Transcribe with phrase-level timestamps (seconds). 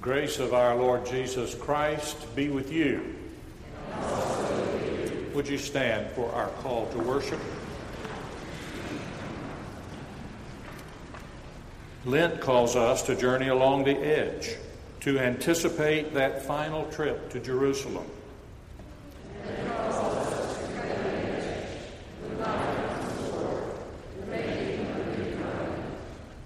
[0.00, 3.16] grace of our Lord Jesus Christ be with you.
[5.34, 7.40] Would you stand for our call to worship?
[12.04, 14.56] Lent calls us to journey along the edge,
[15.00, 18.06] to anticipate that final trip to Jerusalem.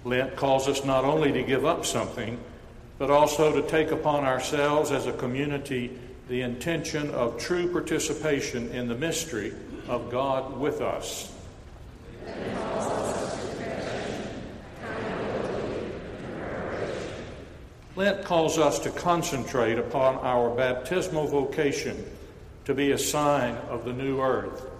[0.04, 2.38] Lent calls us not only to give up something,
[3.02, 5.90] but also to take upon ourselves as a community
[6.28, 9.52] the intention of true participation in the mystery
[9.88, 11.34] of God with us.
[17.96, 22.08] Lent calls us to concentrate upon our baptismal vocation
[22.66, 24.71] to be a sign of the new earth.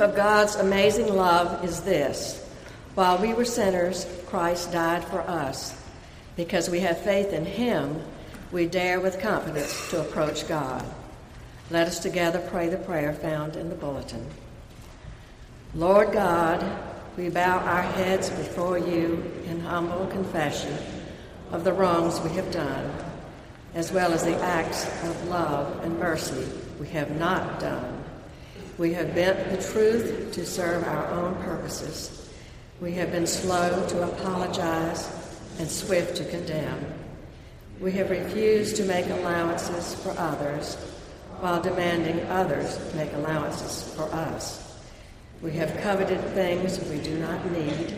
[0.00, 2.40] Of God's amazing love is this
[2.94, 5.76] while we were sinners, Christ died for us.
[6.36, 8.02] Because we have faith in Him,
[8.50, 10.84] we dare with confidence to approach God.
[11.70, 14.26] Let us together pray the prayer found in the bulletin.
[15.74, 16.64] Lord God,
[17.16, 20.76] we bow our heads before you in humble confession
[21.52, 22.92] of the wrongs we have done,
[23.74, 26.48] as well as the acts of love and mercy
[26.80, 27.99] we have not done.
[28.80, 32.30] We have bent the truth to serve our own purposes.
[32.80, 35.06] We have been slow to apologize
[35.58, 36.82] and swift to condemn.
[37.78, 40.76] We have refused to make allowances for others
[41.40, 44.80] while demanding others make allowances for us.
[45.42, 47.94] We have coveted things we do not need.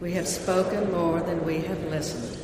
[0.00, 2.38] We have spoken more than we have listened,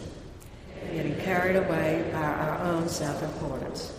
[0.92, 3.92] getting carried away by our own self importance.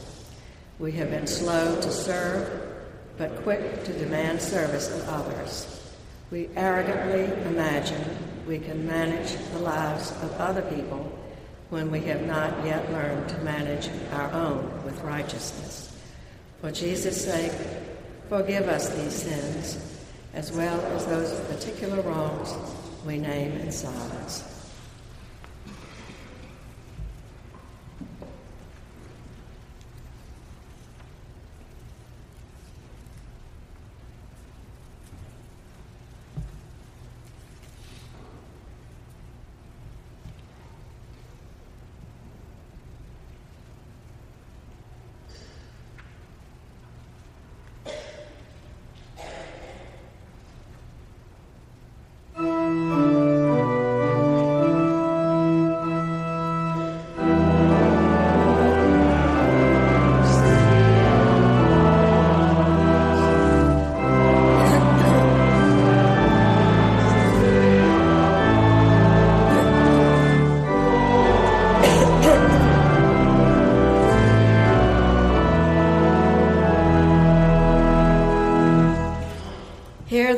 [0.78, 2.75] We have been slow to serve,
[3.18, 5.94] but quick to demand service of others.
[6.32, 8.04] We arrogantly imagine
[8.48, 11.12] we can manage the lives of other people
[11.70, 15.96] when we have not yet learned to manage our own with righteousness.
[16.62, 17.52] For Jesus' sake,
[18.30, 20.00] forgive us these sins,
[20.34, 22.54] as well as those particular wrongs
[23.06, 24.55] we name in silence.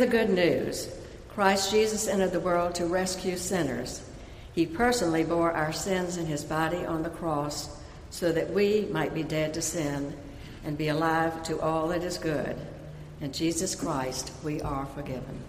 [0.07, 0.89] The good news.
[1.27, 4.01] Christ Jesus entered the world to rescue sinners.
[4.53, 7.77] He personally bore our sins in his body on the cross
[8.09, 10.15] so that we might be dead to sin
[10.63, 12.55] and be alive to all that is good.
[13.19, 15.41] In Jesus Christ, we are forgiven.